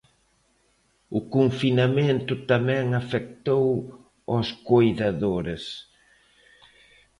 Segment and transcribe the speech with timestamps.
[1.17, 3.67] O confinamento tamén afectou
[4.31, 5.63] aos coidadores.